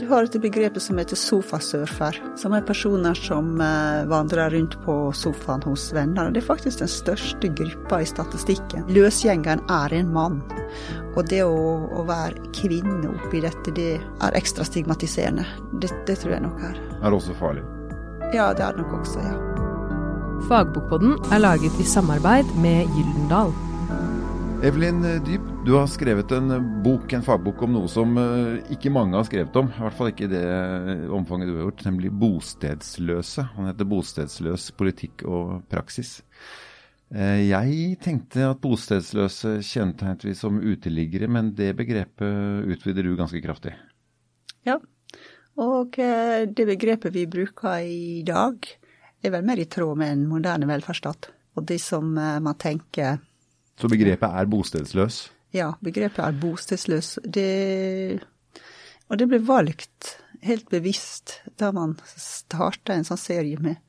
[0.00, 4.94] Du har et begrep som heter sofasurfer, som er personer som eh, vandrer rundt på
[5.14, 6.32] sofaen hos venner.
[6.34, 8.88] Det er faktisk den største gruppa i statistikken.
[8.90, 10.40] Løsgjengeren er en mann.
[11.14, 11.54] Og det å,
[11.94, 15.46] å være kvinne oppi dette, det er ekstra stigmatiserende.
[15.78, 16.82] Det, det tror jeg nok er.
[16.98, 17.62] Er det også farlig?
[18.34, 19.38] Ja, det er det nok også, ja.
[20.50, 23.54] Fagbokpodden er laget i samarbeid med Gyldendal.
[24.66, 29.16] Evelyn Dyb, du har skrevet en bok, en fagbok om noe som eh, ikke mange
[29.16, 29.70] har skrevet om.
[29.72, 30.44] I hvert fall ikke i det
[31.14, 33.46] omfanget du har gjort, nemlig bostedsløse.
[33.54, 36.18] Han heter 'Bostedsløs politikk og praksis'.
[37.14, 43.40] Eh, jeg tenkte at bostedsløse kjennetegnet vi som uteliggere, men det begrepet utvider du ganske
[43.40, 43.72] kraftig.
[44.68, 44.76] Ja,
[45.56, 48.68] og eh, det begrepet vi bruker i dag,
[49.24, 51.32] er vel mer i tråd med en moderne velferdsstat.
[51.56, 53.22] Og de som man tenker
[53.74, 55.33] så begrepet er bostedsløs?
[55.54, 57.14] Ja, begrepet er bostedsløs.
[57.22, 58.18] Det,
[59.06, 63.80] og det ble valgt helt bevisst da man starta en sånn serie med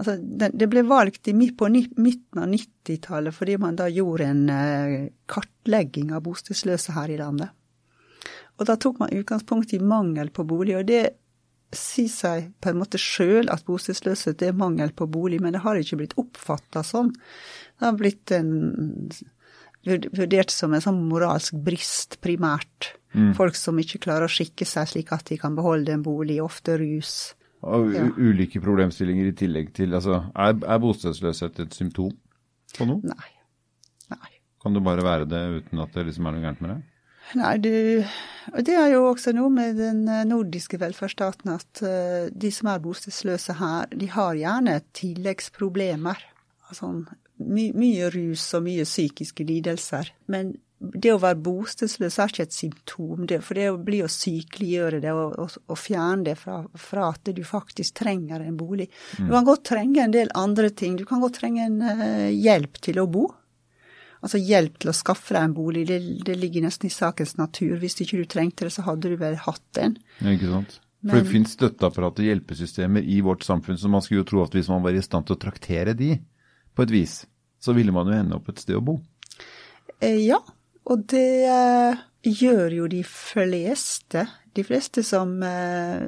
[0.00, 4.94] Altså, det, ble valgt på midten av 90-tallet fordi man da gjorde en uh,
[5.28, 7.50] kartlegging av bostedsløse her i landet.
[8.56, 11.02] Og da tok man utgangspunkt i mangel på bolig, og det
[11.76, 15.76] sier seg på en måte sjøl at bostedsløshet er mangel på bolig, men det har
[15.76, 17.12] ikke blitt oppfatta sånn.
[17.12, 18.50] Det har blitt en,
[19.86, 22.94] vurdert som en sånn moralsk brist, primært.
[23.14, 23.32] Mm.
[23.38, 26.76] Folk som ikke klarer å skikke seg slik at de kan beholde en bolig, ofte
[26.80, 27.32] rus.
[27.66, 28.06] Og ja.
[28.16, 32.14] ulike problemstillinger i tillegg til altså, Er, er bostedsløshet et symptom
[32.76, 33.02] på noe?
[33.04, 33.32] Nei.
[34.14, 34.30] Nei.
[34.62, 36.78] Kan det bare være det uten at det liksom er noe gærent med det?
[37.36, 37.74] Nei, du,
[38.50, 42.82] og det er jo også noe med den nordiske velferdsstaten at uh, de som er
[42.82, 46.24] bostedsløse her, de har gjerne tilleggsproblemer.
[46.74, 47.04] Sånn
[47.40, 50.12] my, mye rus og mye psykiske lidelser.
[50.32, 55.02] Men det å være bostedsløs er ikke et symptom, det, for det blir å sykeliggjøre
[55.02, 58.88] det og, og, og fjerne det fra, fra, at du faktisk trenger en bolig.
[59.18, 59.26] Mm.
[59.26, 60.96] Du kan godt trenge en del andre ting.
[60.96, 63.26] Du kan godt trenge en uh, hjelp til å bo.
[64.24, 67.76] Altså hjelp til å skaffe deg en bolig, det, det, ligger nesten i sakens natur.
[67.80, 69.96] Hvis ikke du trengte det, så hadde du vel hatt en.
[70.20, 70.80] Ja, ikke sant.
[71.00, 74.42] For Men, det finnes støtteapparat og hjelpesystemer i vårt samfunn, så man skulle jo tro
[74.44, 76.18] at hvis man var i stand til å traktere de,
[76.74, 77.20] på et vis,
[77.60, 78.98] så ville man jo ende opp et sted å bo.
[80.00, 80.40] Eh, ja,
[80.90, 84.26] og det eh, gjør jo de fleste.
[84.56, 86.06] De fleste som eh,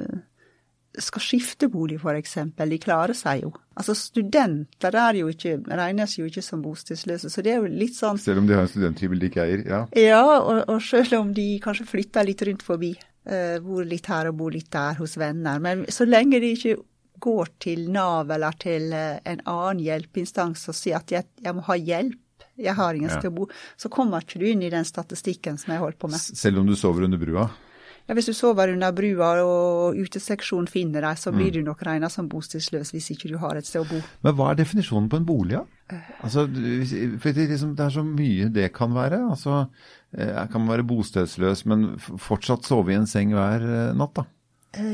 [1.01, 3.53] skal skifte bolig, f.eks., de klarer seg jo.
[3.77, 7.97] Altså studenter er jo ikke, regnes jo ikke som bostedsløse, så det er jo litt
[7.97, 9.81] sånn Selv om de har en studenthybel de ikke eier, ja.
[9.97, 12.93] Ja, og, og selv om de kanskje flytter litt rundt forbi.
[13.23, 15.61] Uh, bor litt her og bor litt der hos venner.
[15.63, 16.75] Men så lenge de ikke
[17.23, 21.65] går til Nav eller til eh, en annen hjelpeinstans og sier at jeg, jeg må
[21.69, 22.19] ha hjelp,
[22.59, 25.73] jeg har ingen sted å bo, så kommer ikke du inn i den statistikken som
[25.73, 26.21] jeg holder på med.
[26.21, 27.47] Selv om du sover under brua?
[28.03, 31.55] Ja, Hvis du sover under brua og uteseksjonen finner deg, så blir mm.
[31.55, 34.01] du nok regna som bostedsløs hvis ikke du har et sted å bo.
[34.27, 35.63] Men hva er definisjonen på en bolig, da?
[35.63, 36.01] Ja?
[36.25, 39.21] Altså, for det, liksom, det, er så mye det kan være.
[39.31, 39.63] Altså,
[40.17, 44.27] eh, kan man være bostedsløs, men fortsatt sove i en seng hver eh, natt, da?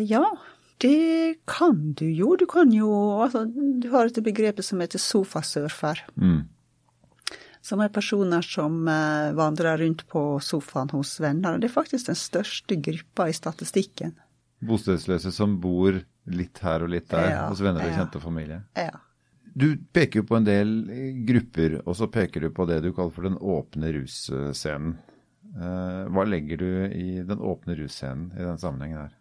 [0.06, 0.26] Ja,
[0.80, 2.36] det kan du jo.
[2.40, 2.90] Du kan jo
[3.24, 6.06] altså, Du har et begrep som heter sofasurfer.
[6.16, 6.48] Mm.
[7.62, 11.54] Som er personer som eh, vandrer rundt på sofaen hos venner.
[11.54, 14.16] Og Det er faktisk den største gruppa i statistikken.
[14.64, 18.00] Bostedsløse som bor litt her og litt der ja, hos venner og ja.
[18.00, 18.64] kjente familie.
[18.80, 18.96] Ja.
[19.60, 20.74] Du peker jo på en del
[21.28, 25.00] grupper, og så peker du på det du kaller for den åpne russcenen.
[25.50, 29.16] Eh, hva legger du i den åpne russcenen i den sammenhengen her?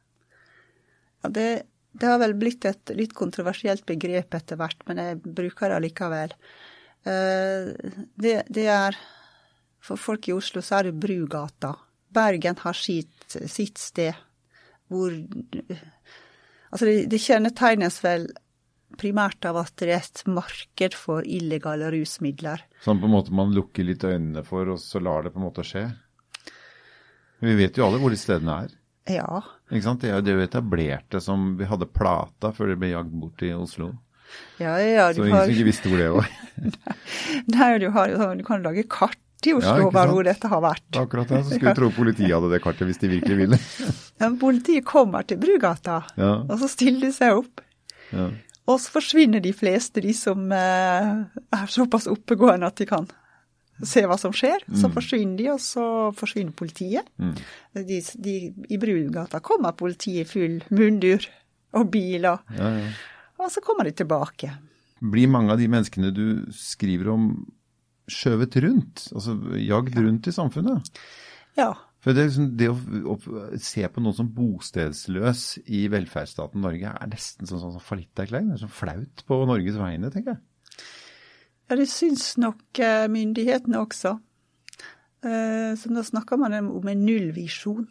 [1.24, 1.48] Ja, det,
[1.92, 6.34] det, har vel blitt et litt kontroversielt begrep etter hvert, men jeg bruker det allikevel.
[7.04, 7.70] Eh,
[8.14, 8.98] det, det, er
[9.80, 11.74] For folk i Oslo så er det Brugata.
[12.08, 14.16] Bergen har sitt, sitt sted
[14.88, 15.12] hvor
[16.68, 18.26] Altså, det, det kjennetegnes vel
[18.98, 22.64] primært av at det er et marked for illegale rusmidler.
[22.84, 25.46] Sånn på en måte man lukker litt øynene for, og så lar det på en
[25.46, 25.86] måte skje?
[27.44, 28.74] Vi vet jo alle hvor de stedene er.
[29.12, 29.42] Ja.
[29.70, 30.02] Ikke sant?
[30.02, 33.52] Det er jo det etablerte som Vi hadde Plata før det ble jagd bort i
[33.56, 33.93] Oslo.
[34.60, 35.46] Ja, ja, så ingen har...
[35.46, 36.28] som ikke visste hvor det var.
[37.55, 39.16] Nei, du, har, du kan lage kart
[39.46, 40.88] i Oslo ja, hvor dette har vært.
[40.99, 43.60] Akkurat det, så skulle du tro politiet hadde det kartet hvis de virkelig ville.
[43.60, 43.94] ja,
[44.26, 46.34] men Politiet kommer til Brugata, ja.
[46.43, 47.62] og så stiller de seg opp.
[48.10, 48.28] Ja.
[48.69, 51.12] Og så forsvinner de fleste, de som eh,
[51.56, 53.08] er såpass oppegående at de kan
[53.86, 54.64] se hva som skjer.
[54.72, 54.94] Så mm.
[54.94, 55.84] forsvinner de, og så
[56.19, 57.08] forsvinner politiet.
[57.20, 57.34] Mm.
[57.88, 58.38] De, de,
[58.75, 61.28] I Brugata kommer politiet i full mundur
[61.78, 62.42] og biler.
[62.56, 62.90] Ja, ja.
[63.38, 64.50] Og så kommer de tilbake.
[64.98, 67.28] Blir mange av de menneskene du skriver om,
[68.10, 69.04] skjøvet rundt?
[69.12, 70.88] Altså jagd rundt i samfunnet?
[71.58, 72.76] Ja, For det, liksom, det å,
[73.14, 73.16] å,
[73.62, 78.52] se på noen som bostedsløs i velferdsstaten Norge er nesten sånn, sånn, sånn fallitterklæring.
[78.52, 80.42] Det er sånn flaut på Norges vegne, tenker jeg.
[81.69, 84.15] Ja, det syns nok eh, myndighetene også.
[85.25, 87.88] Eh, så da snakker man om en nullvisjon.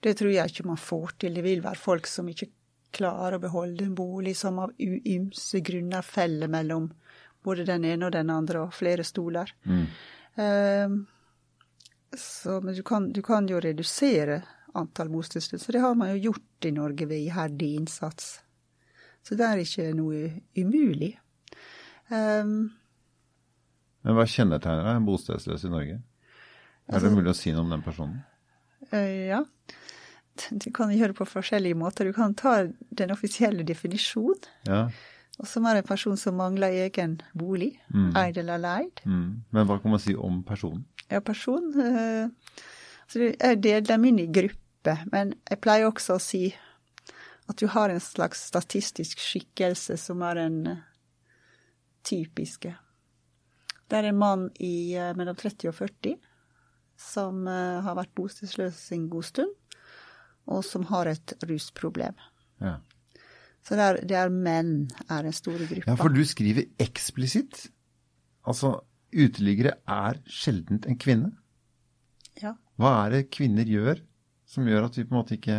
[0.00, 1.34] Det tror jeg ikke man får til.
[1.36, 2.48] Det vil være folk som ikke
[2.94, 6.88] klarer å beholde en bolig, som av ymse grunner feller mellom
[7.44, 9.52] både den ene og den andre, og flere stoler.
[9.68, 9.84] Mm.
[10.40, 10.96] Eh,
[12.16, 14.40] så, men du kan, du kan, jo redusere
[14.78, 15.72] antall bostedsløse.
[15.72, 18.38] Det har man jo gjort i Norge ved iherdig innsats.
[19.26, 21.18] Så det er ikke noe umulig.
[22.08, 22.70] Um,
[24.08, 25.98] Men hva kjennetegner en bostedsløs i Norge?
[26.88, 28.22] Er altså, det mulig å si noe om den personen?
[28.88, 29.42] Uh, ja.
[30.48, 32.08] Du kan gjøre det på forskjellige måter.
[32.08, 34.48] Du kan ta den offisielle definisjonen.
[34.64, 34.86] Ja.
[35.38, 38.08] Og som er en person som mangler egen bolig, mm.
[38.16, 39.04] eid eller leid.
[39.04, 39.44] Mm.
[39.52, 40.86] Men hva kan man si om personen?
[41.12, 42.32] Ja, person uh,
[43.04, 46.42] altså Jeg deler dem inn i grupper, men jeg pleier også å si
[47.48, 50.84] at du har en slags statistisk skikkelse som er en uh,
[52.08, 52.72] typiske.
[53.88, 56.18] Det er en mann i uh, mellom 30 og 40
[56.98, 59.52] som har vært bostedsløs en god stund,
[60.50, 62.16] og som har et rusproblem.
[62.58, 62.72] Ja.
[63.62, 64.72] Så det er, det er, menn
[65.06, 65.92] er den store gruppa.
[65.92, 67.68] Ja, for du skriver eksplisitt.
[68.50, 68.80] Altså,
[69.14, 71.30] uteliggere er sjeldent en kvinne.
[72.42, 72.56] Ja.
[72.80, 74.02] Hva er det kvinner gjør
[74.48, 75.58] som gjør at vi på en måte ikke,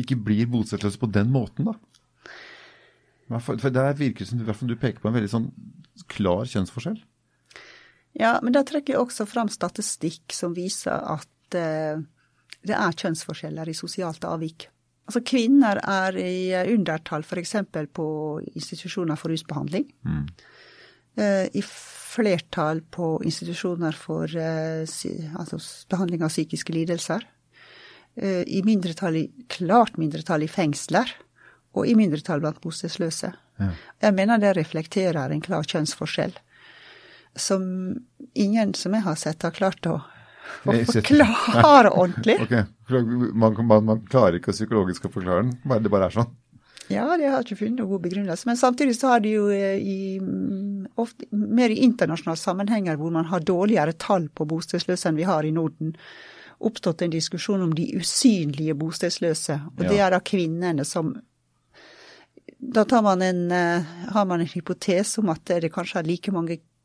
[0.00, 1.76] ikke blir bostedsløse på den måten, da?
[3.42, 5.50] For Der virker det som du peker på en veldig sånn
[6.08, 7.00] klar kjønnsforskjell.
[8.16, 12.00] Ja, men da trekker jeg også fram statistikk som viser at eh,
[12.66, 14.68] det er kjønnsforskjeller i sosialt avvik.
[15.06, 17.54] Altså Kvinner er i undertall f.eks.
[17.94, 18.06] på
[18.56, 19.86] institusjoner for rusbehandling.
[20.02, 20.24] Mm.
[21.16, 24.82] Eh, I flertall på institusjoner for eh,
[25.38, 25.60] altså
[25.92, 27.22] behandling av psykiske lidelser.
[28.16, 29.20] Eh, I mindretall,
[29.52, 31.12] klart mindretall i fengsler,
[31.76, 33.30] og i mindretall blant bostedsløse.
[33.60, 33.70] Ja.
[34.08, 36.34] Jeg mener det reflekterer en klar kjønnsforskjell,
[37.36, 37.62] som
[38.34, 39.98] ingen som jeg har sett, har klart å,
[40.64, 42.38] å forklare ordentlig.
[42.46, 42.64] Okay.
[43.32, 45.54] Man, man, man, klarer ikke psykologisk å forklare den,
[45.84, 46.34] det bare er sånn?
[46.88, 48.46] Ja, det har ikke funnet noen god begrunnelse.
[48.46, 50.20] Men samtidig så har de jo eh, i,
[50.94, 55.46] ofte, mer i internasjonale sammenhenger hvor man har dårligere tall på bostedsløse enn vi har
[55.46, 55.96] i Norden,
[56.62, 59.58] oppstått en diskusjon om de usynlige bostedsløse.
[59.74, 59.90] Og ja.
[59.90, 61.16] det er da kvinnene som
[62.56, 63.84] Da man en, uh,
[64.14, 66.75] har man en hypotese om at det kanskje er like mange kvinner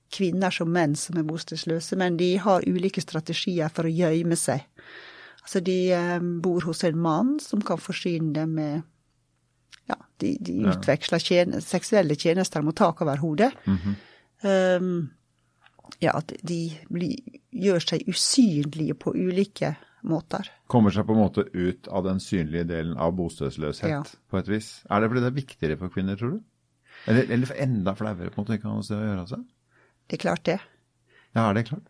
[0.52, 4.66] som menn som er bostedsløse, men de har ulike strategier for å gjemme seg.
[5.42, 8.81] Altså de um, bor hos en mann som kan forsyne dem med
[9.90, 13.52] ja, de, de utveksler tjene, seksuelle tjenester mot tak over hodet.
[13.66, 13.96] Mm -hmm.
[14.78, 15.10] um,
[16.00, 17.18] ja, at de blir,
[17.52, 20.48] gjør seg usynlige på ulike måter.
[20.68, 24.04] Kommer seg på en måte ut av den synlige delen av bostedsløshet, ja.
[24.04, 24.84] på et vis.
[24.90, 26.40] Er det fordi det er viktigere for kvinner, tror du?
[27.08, 29.46] Eller, eller enda flauere, på en måte, ikke har noe sted å gjøre seg?
[30.12, 30.58] Det er klart det.
[31.31, 31.88] Ja, er det klart?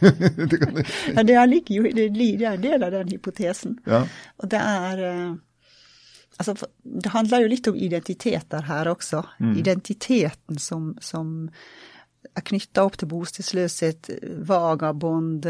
[0.00, 0.78] det, kan...
[1.16, 3.76] ja, det, er like, det er en del av den hypotesen.
[3.84, 4.06] Ja.
[4.40, 5.34] Og det er uh,
[6.36, 6.52] Altså,
[6.84, 9.22] det handler jo litt om identiteter her også.
[9.40, 9.54] Mm.
[9.56, 11.30] Identiteten som, som
[12.28, 14.10] er knytta opp til bostedsløshet,
[14.44, 15.48] vagabond,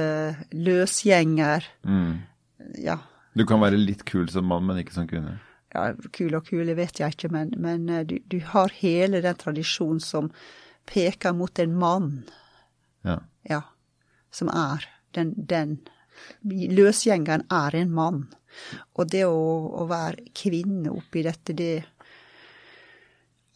[0.55, 1.67] løsgjenger.
[1.83, 2.12] Mm.
[2.85, 3.00] Ja.
[3.35, 5.41] Du kan være litt kul som mann, men ikke som kvinne?
[5.75, 9.37] Ja, kul og kule vet jeg ikke, men, men eh, du, du, har hele den
[9.37, 10.31] tradisjonen som
[10.87, 12.12] peker mot en mann.
[13.07, 13.21] Ja.
[13.43, 13.62] ja
[14.31, 14.85] som er
[15.16, 15.78] den, den.
[16.76, 18.26] Løsgjengeren er en mann.
[18.97, 19.37] Og det å,
[19.83, 21.85] å være kvinne oppi dette, det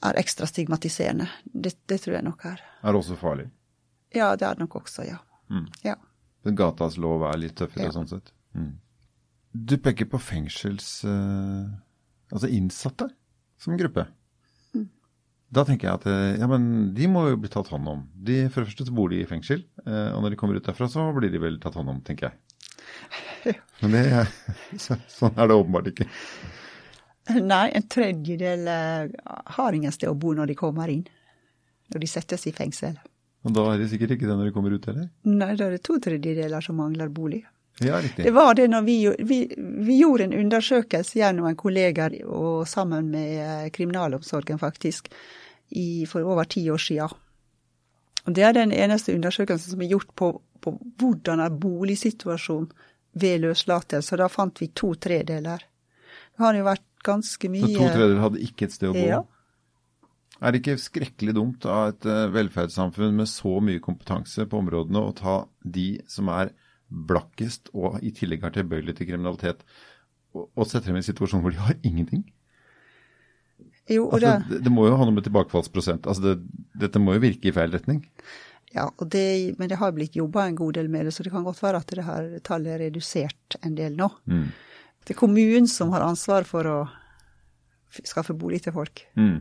[0.00, 1.28] er ekstra stigmatiserende.
[1.44, 2.62] Det, det, tror jeg nok er.
[2.82, 3.48] Er det også farlig?
[4.16, 5.20] Ja, det er det nok også, ja.
[5.50, 5.66] Mm.
[5.84, 5.96] ja.
[6.56, 7.94] Gatas lov er litt tøffere ja.
[7.94, 8.32] sånn sett?
[8.56, 8.74] Mm.
[9.52, 11.00] Du peker på fengsels...
[11.04, 11.68] Uh,
[12.30, 13.10] altså innsatte
[13.60, 14.06] som gruppe.
[15.50, 18.04] Da tenker jeg at eh, ja, men de må jo bli tatt hånd om.
[18.14, 20.66] De, for det første så bor de i fengsel, uh, og når de kommer ut
[20.66, 23.56] derfra så blir de vel tatt hånd om, tenker jeg.
[23.82, 24.24] Men det,
[24.86, 26.06] sånn er det åpenbart ikke.
[27.38, 29.10] Nei, en tredjedel eh,
[29.56, 31.04] har ingen sted å bo når de kommer inn.
[31.90, 32.96] Når de settes i fengsel.
[33.46, 35.08] Og da er de sikkert ikke det når de kommer ut, heller?
[35.26, 37.42] Nei, da er det to tredjedeler som mangler bolig.
[37.80, 38.24] Ja, riktig.
[38.24, 43.08] Det var det når vi, vi, vi gjorde en undersøkelse gjennom en kollega og sammen
[43.12, 45.08] med eh, kriminalomsorgen, faktisk,
[45.70, 47.16] i, for over ti år siden.
[48.26, 52.68] Og det er den eneste undersøkelsen som er gjort på, på hvordan er boligsituasjonen
[53.20, 55.64] ved løslatelse, og da fant vi to tredeler.
[56.30, 59.06] Det har jo vært ganske mye Så to tredeler hadde ikke et sted å bo?
[59.08, 59.22] Ja.
[60.40, 65.02] Er det ikke skrekkelig dumt av et eh, velferdssamfunn med så mye kompetanse på områdene
[65.04, 66.52] å ta de som er
[66.90, 69.64] blakkest og i tillegg er tilbøyelig til kriminalitet,
[70.34, 72.22] og, setter dem i en situasjon hvor de har ingenting?
[73.90, 77.24] Jo, Altså, det, det, må jo ha noe med tilbakefallsprosent Altså, det, dette må jo
[77.24, 78.04] virke i feil retning.
[78.70, 81.46] ja, det, men det har blitt jobba en god del med det, så det kan
[81.46, 84.06] godt være at det her tallet er redusert en del nå.
[84.30, 84.46] Mm.
[85.02, 86.78] Det er kommunen som har ansvar for å
[88.06, 89.02] skaffe bolig til folk.
[89.18, 89.40] Mm.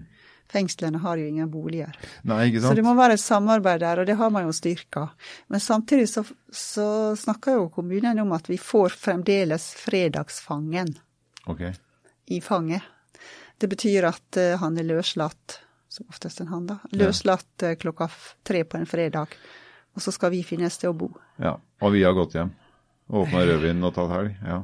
[0.49, 1.93] Fengslene har jo ingen boliger.
[2.25, 5.05] Nei, ikke Så det må være et samarbeid der, og det har man jo styrka.
[5.47, 6.87] Men samtidig så, så
[7.19, 10.95] snakker jo kommunen om at vi får fremdeles fredagsfangen
[11.45, 11.75] okay.
[12.25, 12.81] i fanget.
[13.61, 15.59] Det betyr at eh, han er løslatt,
[15.91, 16.79] som oftest en han, da.
[16.97, 18.09] Løslatt eh, klokka
[18.47, 19.35] tre på en fredag.
[19.93, 21.11] Og så skal vi finne et sted å bo.
[21.37, 21.57] Ja.
[21.83, 22.55] Og vi har gått hjem.
[23.09, 24.37] Åpna rødvinen og tatt helg.
[24.45, 24.63] Ja.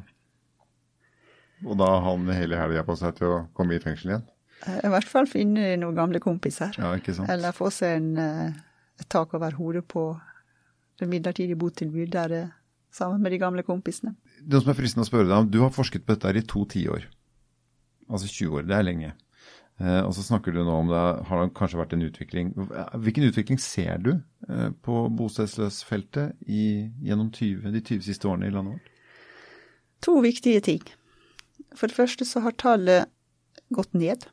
[1.65, 4.25] Og da har han hele helga på seg til å komme i fengsel igjen.
[4.65, 6.75] Eh, I hvert fall finne noen gamle kompiser.
[6.79, 7.29] Ja, ikke sant?
[7.31, 8.53] Eller få seg en, eh,
[8.99, 10.07] et tak over hodet på
[10.99, 12.51] det midlertidige botilbud der
[12.95, 14.15] sammen med de gamle kompisene.
[14.39, 16.63] Det som er fristende å spørre deg om, du har forsket på dette i to
[16.71, 17.07] tiår.
[18.09, 19.13] Altså 20 år, det er lenge.
[19.81, 22.53] Eh, og så snakker du nå om det har kanskje vært en utvikling.
[23.03, 28.53] Hvilken utvikling ser du eh, på bostedsløsfeltet i, gjennom 20, de 20 siste årene i
[28.55, 28.93] landet vårt?
[30.07, 30.85] To viktige ting.
[31.75, 33.11] For det første så har tallet
[33.75, 34.29] gått ned.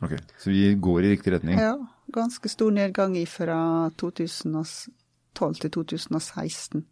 [0.00, 1.58] Ok, Så vi går i riktig retning?
[1.58, 1.76] Ja,
[2.12, 6.84] ganske stor nedgang fra 2012 til 2016.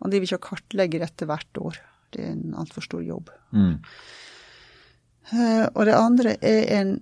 [0.00, 1.78] Man driver ikke og kartlegger dette hvert år.
[2.10, 3.30] Det er en altfor stor jobb.
[3.52, 3.76] Mm.
[5.32, 6.96] Eh, Og det andre er en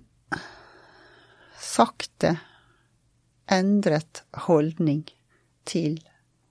[1.59, 2.35] sakte
[3.49, 5.07] endret holdning
[5.65, 5.97] til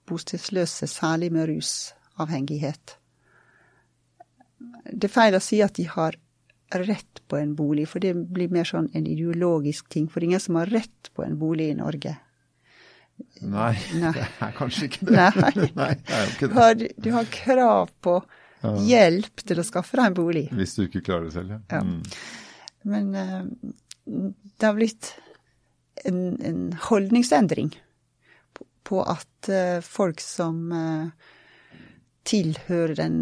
[0.09, 2.95] bostedsløse, særlig med rusavhengighet.
[4.91, 6.17] Det er feil å si at de har
[6.69, 10.07] rett på en bolig, for det blir mer sånn en ideologisk ting.
[10.09, 12.15] For det er ingen som har rett på en bolig i Norge.
[13.41, 14.11] Nei, Nei.
[14.17, 15.29] det er kanskje ikke det.
[15.39, 15.69] Nei.
[15.81, 16.59] Nei, det ikke Du det.
[16.61, 18.19] har, du har krav på
[18.85, 20.45] hjelp til å skaffe deg en bolig.
[20.55, 21.61] Hvis du ikke klarer det selv, ja.
[21.71, 21.83] Ja.
[21.83, 22.01] Mm.
[22.89, 23.43] Men uh,
[24.05, 25.13] det har blitt
[26.07, 27.73] en, en holdningsendring
[28.55, 31.07] på, på at uh, folk som uh,
[32.27, 33.17] tilhører den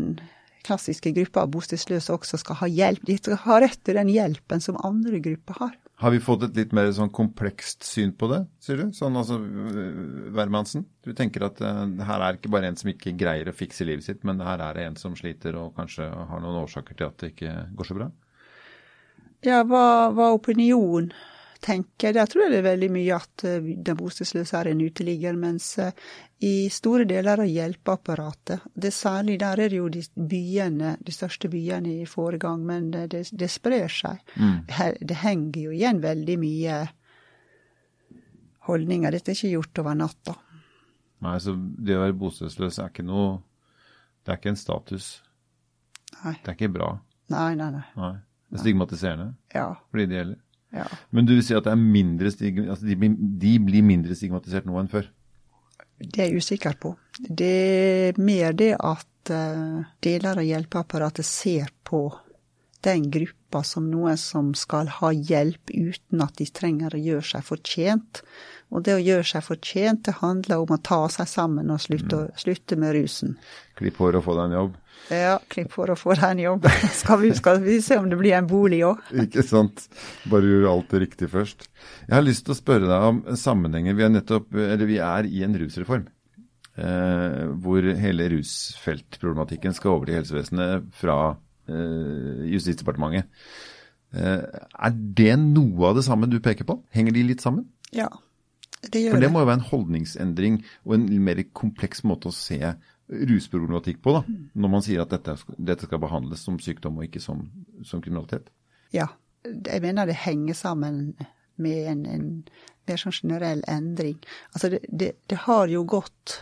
[0.67, 3.05] klassiske gruppa av bostedsløse også skal ha hjelp.
[3.07, 5.75] De skal ha rett til den hjelpen som andre grupper har.
[5.97, 8.91] Har vi fått et litt mer sånn komplekst syn på det, sier du?
[8.93, 10.83] Sånn altså, øh, Wermansen?
[11.01, 14.05] Du tenker at uh, her er ikke bare en som ikke greier å fikse livet
[14.05, 17.17] sitt, men her er det en som sliter og kanskje har noen årsaker til at
[17.24, 18.12] det ikke går så bra?
[19.45, 21.09] Ja, hva, hva opinion
[21.63, 22.13] tenker.
[22.13, 25.67] Der tror jeg det er veldig mye at eh, den bostedsløse er en uteligger, mens
[25.83, 25.91] eh,
[26.45, 31.49] i store deler av hjelpeapparatet, det særlig der er det jo de byene, de største
[31.49, 34.21] byene i foregang, men det, det, det sprer seg.
[34.37, 34.59] Mm.
[35.01, 36.77] det henger jo igjen veldig mye
[38.67, 39.11] holdninger.
[39.15, 40.35] Dette er ikke gjort over natta.
[41.25, 43.39] Nei, så det å være bostedsløs er ikke noe
[44.21, 45.05] Det er ikke en status.
[46.21, 46.89] Nei, Det er ikke bra.
[47.33, 47.71] nei, nei.
[47.71, 47.85] nei.
[47.95, 48.15] Nei.
[48.47, 50.37] Det er stigmatiserende Ja, for de det gjelder.
[50.75, 50.86] Ja.
[51.15, 54.15] Men du vil si at det er mindre stig altså de, blir- de blir mindre
[54.17, 55.07] stigmatisert nå enn før?
[55.97, 56.91] Det er jeg usikker på.
[57.17, 57.47] Det
[58.12, 62.03] er mer det at eh, deler av hjelpeapparatet ser på
[62.88, 67.46] den gruppa som noen som skal ha hjelp uten at de trenger å gjøre seg
[67.48, 68.24] fortjent.
[68.74, 72.25] Og det å gjøre seg fortjent, det handler om å ta seg sammen og slutte,
[72.39, 73.38] slutte med rusen.
[73.79, 74.75] Klipp hår og få deg en jobb.
[75.13, 76.67] Ja, klipp hår å få deg en jobb.
[77.01, 79.00] Skal vi, skal vi se om det blir en bolig òg?
[79.27, 79.86] Ikke sant.
[80.27, 81.67] Bare gjør alt det riktig først.
[82.08, 83.96] Jeg har lyst til å spørre deg om sammenhenger.
[83.96, 86.08] Vi er nettopp, eller vi er i en rusreform.
[86.77, 91.17] Eh, hvor hele rusfeltproblematikken skal over til helsevesenet fra
[91.67, 93.27] Justisdepartementet.
[94.15, 94.43] Eh,
[94.88, 96.79] er det noe av det samme du peker på?
[96.95, 97.67] Henger de litt sammen?
[97.95, 98.07] Ja,
[98.88, 99.15] det gjør det.
[99.15, 99.33] For det det.
[99.33, 102.62] må jo være en holdningsendring og en mer kompleks måte å se
[103.07, 104.38] rusproblematikk på, da.
[104.59, 107.45] Når man sier at dette, dette skal behandles som sykdom og ikke som,
[107.88, 108.50] som kriminalitet.
[108.95, 109.09] Ja,
[109.47, 111.15] jeg mener det henger sammen
[111.57, 112.27] med en, en
[112.88, 114.19] mer sånn generell endring.
[114.53, 116.41] Altså det, det, det har jo gått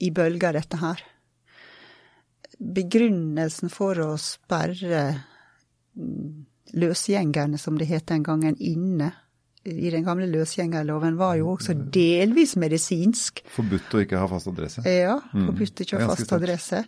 [0.00, 1.02] i bølger, dette her.
[2.60, 5.04] Begrunnelsen for å sperre
[5.96, 9.14] mm, løsgjengerne, som det het den gangen, inne
[9.64, 13.42] i den gamle løsgjengerloven, var jo også delvis medisinsk.
[13.52, 14.84] Forbudt å ikke ha fast adresse.
[14.88, 16.84] Ja, forbudt ikke å ha fast adresse.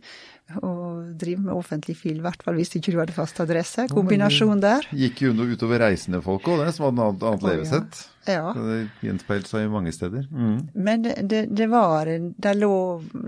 [0.60, 3.86] Og drive med offentlig fil, i hvert fall hvis ikke du hadde fast adresse.
[3.88, 4.84] Kombinasjon der.
[4.92, 7.54] Gikk jo utover reisende folk òg, det, som hadde annet, annet Å, ja.
[7.54, 8.00] levesett.
[8.28, 8.42] Ja.
[8.54, 10.26] Så Det gjenspeilte seg mange steder.
[10.28, 10.58] Mm.
[10.74, 12.74] Men det, det, det var det, lå,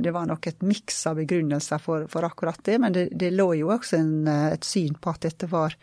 [0.04, 3.72] det var nok et miks av begrunnelser for, for akkurat det, men det, lå jo
[3.74, 4.14] også en,
[4.52, 5.78] et syn på at dette var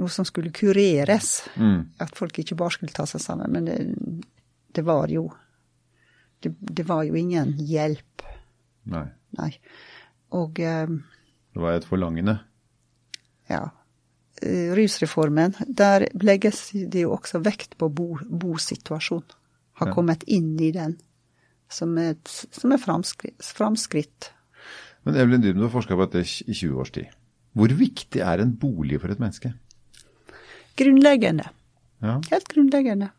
[0.00, 1.42] noe som skulle kureres.
[1.56, 1.92] Mm.
[2.02, 3.52] At folk ikke bare skulle ta seg sammen.
[3.52, 3.78] Men det,
[4.76, 5.28] det var jo
[6.40, 8.24] det, det var jo ingen hjelp
[8.86, 9.06] Nei.
[9.34, 9.48] Nei.
[10.32, 10.86] Og eh,
[11.54, 12.38] Det var et forlangende.
[13.48, 13.70] ja.
[14.42, 19.24] eh, Rusreformen, der legges det jo også vekt på bo, bosituasjon.
[19.74, 19.92] Har Ja.
[19.94, 20.96] kommet inn i den
[21.68, 24.30] som et, som et framskritt, framskritt.
[25.04, 27.06] Men Evelyn Dybden, du har forska på dette i 20 års tid.
[27.54, 29.54] Hvor viktig er en bolig for et menneske?
[30.76, 31.48] Grunnleggende.
[32.02, 32.20] Ja.
[32.30, 33.10] Helt grunnleggende.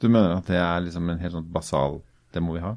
[0.00, 2.02] Du mener at det er liksom en helt sånn basal
[2.34, 2.74] Det må vi ha?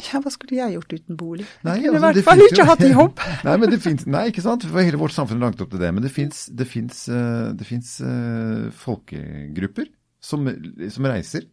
[0.00, 1.44] Ja, hva skulle jeg gjort uten bolig?
[1.66, 3.18] Nei, jeg kunne altså, i hvert fall ikke hatt jobb.
[3.46, 4.64] Nei, men det finnes, nei, ikke sant?
[4.64, 5.90] For hele vårt samfunn er langt opp til det.
[5.92, 7.74] Men det fins uh, eh,
[8.08, 9.90] eh, folkegrupper
[10.24, 10.48] som,
[10.96, 11.44] som reiser,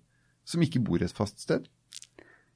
[0.47, 1.67] som ikke bor et fast sted.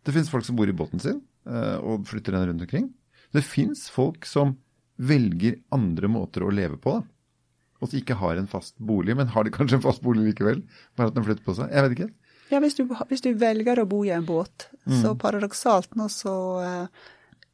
[0.08, 2.88] Det fins folk som bor i båten sin uh, og flytter den rundt omkring.
[3.36, 4.56] Det fins folk som
[5.04, 7.04] velger andre måter å leve på, da.
[7.84, 10.63] Og som ikke har en fast bolig, men har de kanskje en fast bolig likevel.
[10.96, 11.74] Bare at den flytter på seg.
[11.74, 12.12] Jeg vet ikke.
[12.51, 14.97] Ja, hvis du, hvis du velger å bo i en båt, Mm.
[15.01, 16.88] så paradoksalt nå så eh,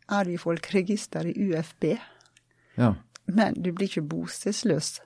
[0.10, 2.00] er det jo folkeregister i UFB,
[2.78, 2.96] Ja.
[3.28, 5.00] men du blir ikke bostedsløs.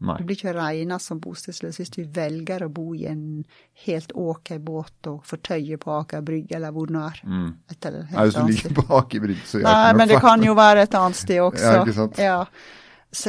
[0.00, 0.14] Nei.
[0.18, 3.44] Du blir ikke regna som bostedsløs hvis du velger å bo i en
[3.86, 7.18] helt ok båt og fortøye på Aker Brygge eller hvor nå er.
[7.24, 7.48] Mm.
[7.70, 10.54] Et eller Er helt du ligger på Aker Brygge, så Nei, men det kan jo
[10.54, 11.64] være et annet sted også.
[11.64, 12.18] Ja, ikke sant?
[12.18, 12.44] Ja.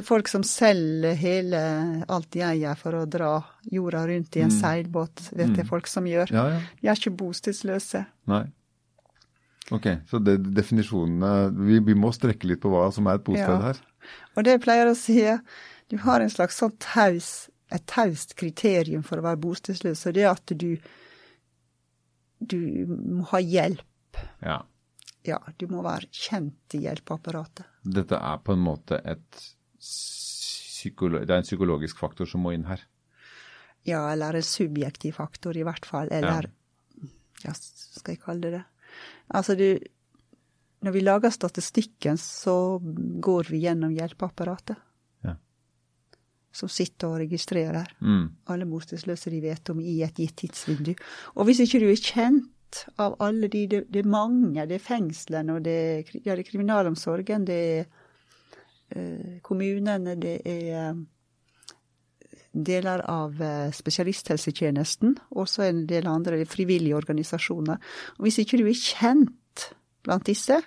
[0.04, 1.60] Folk som selger hele
[2.12, 3.30] alt de eier for å dra
[3.72, 6.34] jorda rundt i en seilbåt, vet jeg folk som gjør.
[6.34, 6.36] Mm.
[6.36, 6.60] Ja, ja.
[6.82, 8.02] De er ikke bostedsløse.
[8.28, 8.42] Nei.
[9.72, 13.54] Ok, så det, definisjonene vi, vi må strekke litt på hva som er et bosted
[13.56, 13.60] Ja.
[13.70, 13.80] her.
[14.36, 15.20] Og det jeg pleier å si,
[15.94, 20.24] du har en slags sånn taus, et taust kriterium for å være bostedsløs, og det
[20.26, 20.74] er at du
[22.40, 22.58] du
[22.88, 24.20] må ha hjelp.
[24.42, 24.62] Ja.
[25.28, 27.66] Ja, du må være kjent i hjelpeapparatet.
[27.84, 29.42] Dette er på en måte et
[29.80, 32.82] det er en psykologisk faktor som må inn her.
[33.88, 36.50] Ja, eller en subjektiv faktor i hvert fall, eller
[37.44, 38.66] ja, skal jeg kalle det det?
[39.30, 39.80] Altså, du
[40.82, 42.80] Når vi lager statistikken, så
[43.20, 44.78] går vi gjennom hjelpeapparatet.
[45.28, 45.34] Ja.
[46.56, 48.30] Som sitter og registrerer Mm.
[48.48, 50.96] alle bostedsløse de vet om i et gitt tidsvindu.
[51.36, 54.80] Og hvis ikke du er kjent av alle de, det, det er mange, det er
[54.80, 57.86] fengslene, og det ja, det er kriminalomsorgen, det er
[59.46, 61.02] kommunene, det er eh,
[62.52, 67.80] deler av eh, spesialisthelsetjenesten, og så en del andre frivillige organisasjoner.
[68.18, 69.70] Og hvis ikke du er kjent
[70.06, 70.60] blant disse,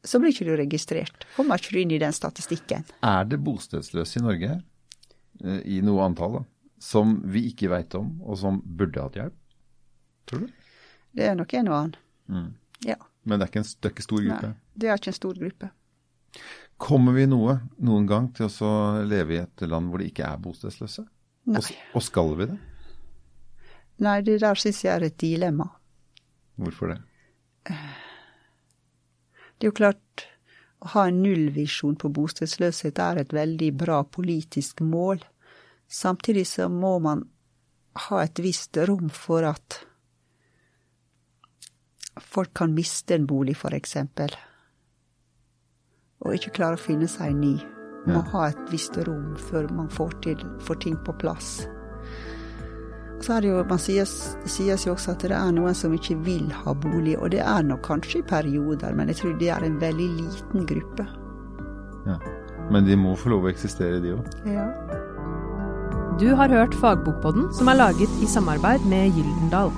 [0.00, 1.26] så blir ikke du registrert.
[1.36, 2.86] Kommer ikke du inn i den statistikken.
[3.04, 4.56] Er det bostedsløse i Norge,
[5.44, 6.44] eh, i noe antall, da,
[6.80, 9.36] som vi ikke veit om, og som burde hatt hjelp?
[10.30, 10.56] Tror du?
[11.16, 12.00] Det er nok en og annen.
[12.30, 12.50] Mm.
[12.86, 12.96] Ja.
[13.26, 14.50] Men det er ikke en, det er ikke stor gruppe?
[14.54, 15.70] Nei, det er ikke en stor gruppe.
[16.80, 18.72] Kommer vi noe, noen gang til å
[19.04, 21.04] leve i et land hvor det ikke er bostedsløse?
[21.50, 21.60] Nei.
[21.60, 22.58] Og, og skal vi det?
[24.00, 25.66] Nei, det der syns jeg er et dilemma.
[26.60, 27.00] Hvorfor det?
[29.60, 30.24] Det er jo klart,
[30.80, 35.20] å ha en nullvisjon på bostedsløshet er et veldig bra politisk mål.
[35.84, 37.26] Samtidig så må man
[38.08, 39.82] ha et visst rom for at
[42.20, 44.32] folk kan miste en bolig, for eksempel.
[46.20, 47.54] Og ikke klare å finne seg en ny.
[48.06, 51.66] Man må ha et visst rom før man får, til, får ting på plass.
[53.20, 55.76] Og så er det jo, man sies, det sies jo også at det er noen
[55.76, 59.34] som ikke vil ha bolig, og det er nok kanskje i perioder, men jeg tror
[59.42, 61.04] det er en veldig liten gruppe.
[62.08, 62.16] Ja.
[62.72, 64.32] Men de må få lov å eksistere, de òg.
[64.48, 64.70] Ja.
[66.20, 69.72] Du har hørt Fagbokpodden, som er laget i samarbeid med Gyldendal.